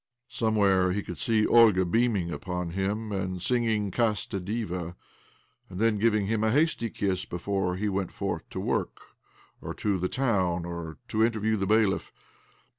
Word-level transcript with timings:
Somewhere 0.31 0.91
he 0.91 1.03
could 1.03 1.19
see 1.19 1.45
Olga 1.45 1.85
beaming 1.85 2.31
upon 2.31 2.71
him, 2.71 3.11
and 3.11 3.39
singing 3.39 3.91
Casta 3.91 4.39
Diva, 4.39 4.95
and 5.69 5.79
then 5.79 5.99
giving 5.99 6.25
him 6.25 6.43
a 6.43 6.49
hasty 6.49 6.89
kiss 6.89 7.23
before 7.23 7.75
he 7.75 7.87
went 7.87 8.11
forth 8.11 8.49
to 8.49 8.59
work, 8.59 8.99
or 9.61 9.75
to 9.75 9.99
the 9.99 10.09
town, 10.09 10.65
or 10.65 10.97
to 11.09 11.23
interview 11.23 11.55
the 11.55 11.67
bailiff. 11.67 12.11